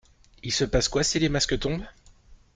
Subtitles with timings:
[0.41, 1.85] Il se passe quoi si les masques tombent?